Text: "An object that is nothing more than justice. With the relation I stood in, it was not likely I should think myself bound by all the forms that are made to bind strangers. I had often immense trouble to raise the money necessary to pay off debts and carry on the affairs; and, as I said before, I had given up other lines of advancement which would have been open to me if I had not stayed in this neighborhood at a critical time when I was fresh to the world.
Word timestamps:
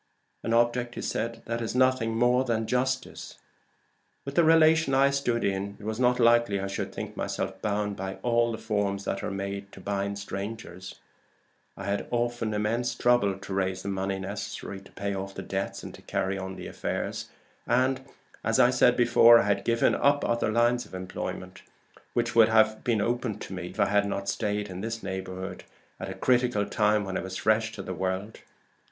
"An 0.41 0.51
object 0.51 0.95
that 1.13 1.61
is 1.61 1.75
nothing 1.75 2.15
more 2.17 2.43
than 2.43 2.65
justice. 2.65 3.37
With 4.25 4.33
the 4.33 4.43
relation 4.43 4.95
I 4.95 5.11
stood 5.11 5.43
in, 5.43 5.77
it 5.79 5.83
was 5.85 5.99
not 5.99 6.19
likely 6.19 6.59
I 6.59 6.65
should 6.65 6.91
think 6.91 7.15
myself 7.15 7.61
bound 7.61 7.97
by 7.97 8.15
all 8.23 8.51
the 8.51 8.57
forms 8.57 9.03
that 9.05 9.21
are 9.21 9.29
made 9.29 9.71
to 9.73 9.79
bind 9.79 10.17
strangers. 10.17 10.95
I 11.77 11.85
had 11.85 12.07
often 12.09 12.55
immense 12.55 12.95
trouble 12.95 13.37
to 13.37 13.53
raise 13.53 13.83
the 13.83 13.89
money 13.89 14.17
necessary 14.17 14.81
to 14.81 14.91
pay 14.93 15.13
off 15.13 15.35
debts 15.35 15.83
and 15.83 16.07
carry 16.07 16.35
on 16.35 16.55
the 16.55 16.65
affairs; 16.65 17.29
and, 17.67 18.01
as 18.43 18.59
I 18.59 18.71
said 18.71 18.97
before, 18.97 19.37
I 19.37 19.43
had 19.43 19.63
given 19.63 19.93
up 19.93 20.25
other 20.27 20.51
lines 20.51 20.83
of 20.87 20.95
advancement 20.95 21.61
which 22.13 22.33
would 22.33 22.49
have 22.49 22.83
been 22.83 23.01
open 23.01 23.37
to 23.37 23.53
me 23.53 23.67
if 23.67 23.79
I 23.79 23.85
had 23.85 24.07
not 24.07 24.27
stayed 24.27 24.67
in 24.67 24.81
this 24.81 25.03
neighborhood 25.03 25.63
at 25.99 26.09
a 26.09 26.15
critical 26.15 26.65
time 26.65 27.03
when 27.05 27.17
I 27.17 27.21
was 27.21 27.37
fresh 27.37 27.71
to 27.73 27.83
the 27.83 27.93
world. 27.93 28.39